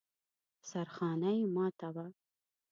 سرخانه 0.69 1.29
يې 1.37 1.45
ماته 1.55 1.89
وه. 1.95 2.05